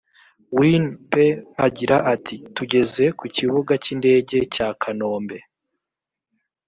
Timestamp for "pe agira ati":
1.11-2.35